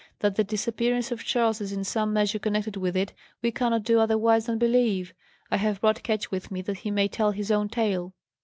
That 0.21 0.35
the 0.35 0.43
disappearance 0.43 1.11
of 1.11 1.23
Charles 1.23 1.61
is 1.61 1.71
in 1.71 1.83
some 1.83 2.11
measure 2.11 2.39
connected 2.39 2.75
with 2.75 2.97
it, 2.97 3.13
we 3.43 3.51
cannot 3.51 3.83
do 3.83 3.99
otherwise 3.99 4.47
than 4.47 4.57
believe. 4.57 5.13
I 5.51 5.57
have 5.57 5.79
brought 5.79 6.01
Ketch 6.01 6.31
with 6.31 6.49
me 6.49 6.63
that 6.63 6.77
he 6.79 6.89
may 6.89 7.07
tell 7.07 7.29
his 7.29 7.51
own 7.51 7.69
tale." 7.69 8.15